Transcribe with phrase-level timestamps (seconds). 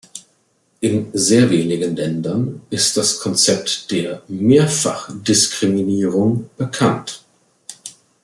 [0.81, 7.23] In sehr wenigen Ländern ist das Konzept der Mehrfachdiskriminierung bekannt.